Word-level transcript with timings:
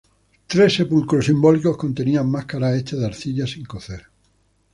Tres 0.47 0.73
sepulcros 0.77 1.25
simbólicos 1.27 1.77
contenían 1.77 2.27
máscaras 2.27 2.73
hechas 2.75 3.01
de 3.01 3.05
arcilla 3.05 3.45
sin 3.45 3.65
cocer. 3.65 4.05